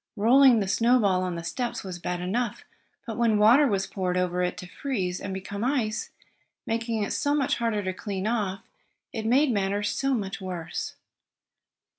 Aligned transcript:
Rolling 0.15 0.61
the 0.61 0.67
snowball 0.67 1.21
on 1.21 1.35
the 1.35 1.43
steps 1.43 1.83
was 1.83 1.99
bad 1.99 2.21
enough, 2.21 2.65
but 3.05 3.17
when 3.19 3.37
water 3.37 3.67
was 3.67 3.85
poured 3.85 4.17
over 4.17 4.41
it, 4.41 4.57
to 4.57 4.65
freeze, 4.65 5.21
and 5.21 5.31
become 5.31 5.63
ice, 5.63 6.09
making 6.65 7.03
it 7.03 7.13
so 7.13 7.35
much 7.35 7.57
harder 7.57 7.83
to 7.83 7.93
clean 7.93 8.25
off, 8.25 8.63
it 9.13 9.27
made 9.27 9.51
matters 9.51 9.91
so 9.91 10.15
much 10.15 10.41
worse. 10.41 10.95